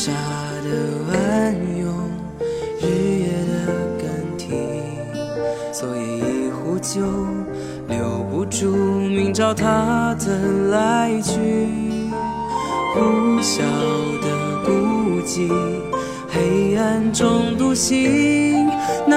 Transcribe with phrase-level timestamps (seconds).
[0.00, 0.12] 沙
[0.62, 0.68] 的
[1.12, 1.92] 暗涌，
[2.80, 2.86] 日
[3.18, 3.52] 夜的
[3.98, 4.06] 更
[4.38, 4.54] 替，
[5.72, 7.00] 所以一壶酒
[7.88, 11.32] 留不住明朝他的来去。
[12.94, 13.58] 呼啸
[14.22, 14.28] 的
[14.64, 15.50] 孤寂，
[16.28, 18.57] 黑暗中独行，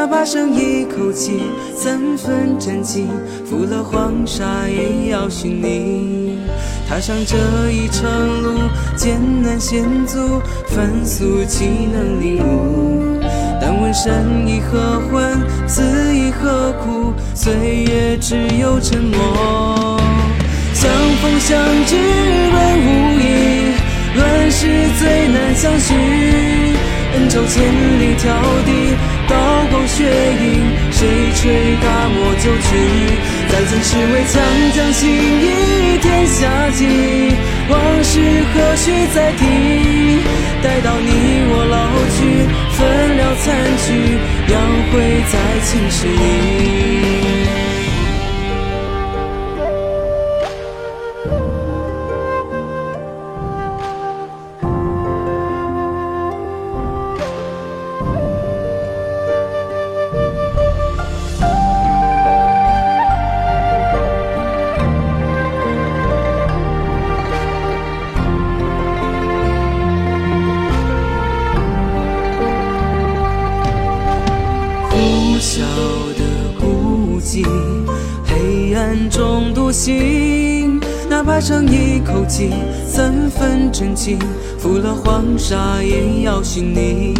[0.01, 1.43] 哪怕剩一口气，
[1.75, 3.07] 三分真情，
[3.45, 6.39] 负了黄沙也要寻你。
[6.89, 7.37] 踏上这
[7.69, 8.09] 一程
[8.41, 8.61] 路，
[8.95, 13.19] 艰难险阻，凡俗岂能领悟？
[13.61, 15.83] 但问生亦何欢，死
[16.15, 17.13] 亦何苦？
[17.35, 17.53] 岁
[17.85, 19.99] 月只有沉默。
[20.73, 21.95] 相逢相知
[22.51, 23.75] 本无意，
[24.15, 24.65] 乱世
[24.97, 25.93] 最难相许。
[27.13, 27.61] 恩仇千
[27.99, 28.23] 里迢
[28.65, 28.95] 递，
[29.31, 32.67] 刀光血影，谁吹大漠旧曲？
[33.47, 34.43] 再曾是为强
[34.75, 36.79] 将情义天下计，
[37.69, 38.19] 往事
[38.53, 39.41] 何须再提？
[78.81, 82.49] 黑暗中独行，哪怕剩一口气，
[82.87, 84.17] 三分真情，
[84.57, 87.13] 负了黄沙也要寻你。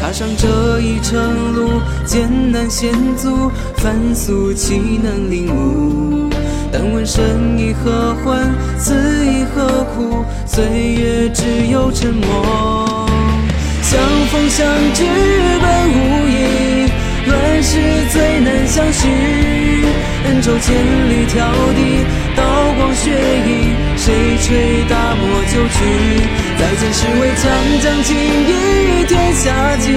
[0.00, 6.30] 踏上这一程路，艰难险阻，凡俗岂能领悟？
[6.70, 8.94] 但问生亦何欢，死
[9.26, 10.24] 亦何苦？
[10.46, 13.08] 岁月只有沉默。
[13.82, 14.00] 相
[14.30, 14.64] 逢相
[14.94, 15.02] 知
[15.60, 16.88] 本无意，
[17.26, 17.80] 乱世
[18.12, 19.57] 最难相许。
[20.28, 20.76] 恩仇千
[21.08, 21.40] 里迢
[21.74, 22.04] 递，
[22.36, 22.44] 刀
[22.76, 25.76] 光血影，谁吹大漠旧曲？
[26.58, 27.50] 再见是为强
[27.82, 29.88] 将情义天下计，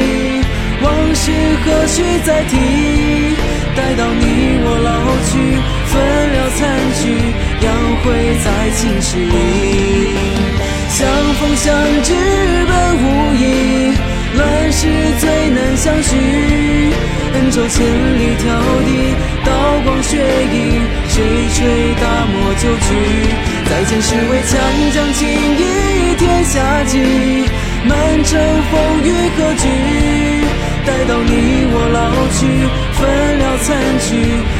[0.82, 1.32] 往事
[1.66, 2.56] 何须再提？
[3.76, 4.24] 待到你
[4.64, 4.90] 我老
[5.28, 5.32] 去，
[5.92, 6.00] 分
[6.32, 6.60] 了残
[7.02, 7.04] 局，
[7.66, 7.68] 要
[8.02, 8.06] 会
[8.40, 9.36] 在青史里。
[10.88, 10.98] 相
[11.36, 12.10] 逢相知
[12.70, 12.72] 本
[13.04, 13.06] 无
[13.36, 13.44] 意，
[14.38, 14.88] 乱世
[15.20, 16.51] 最难相许。
[17.34, 17.86] 恩仇千
[18.20, 18.44] 里迢
[18.86, 19.16] 递，
[19.46, 19.52] 刀
[19.86, 21.16] 光血影，谁
[21.56, 21.60] 吹
[22.02, 22.88] 大漠旧曲？
[23.70, 24.52] 再见是为强
[24.94, 25.28] 将情
[25.58, 26.98] 义天下计，
[27.86, 29.64] 满城风雨何惧？
[30.86, 31.32] 待到你
[31.72, 32.40] 我老去，
[32.98, 33.00] 分
[33.40, 33.70] 了残
[34.00, 34.10] 局，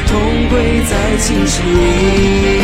[0.06, 0.10] 同
[0.48, 2.61] 归在青史里。